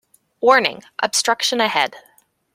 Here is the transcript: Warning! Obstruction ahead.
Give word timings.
Warning! 0.41 0.81
Obstruction 0.97 1.61
ahead. 1.61 1.95